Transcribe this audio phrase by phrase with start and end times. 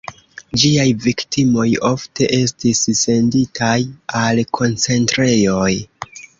[0.61, 3.77] Ĝiaj viktimoj ofte estis senditaj
[4.25, 5.73] al koncentrejoj.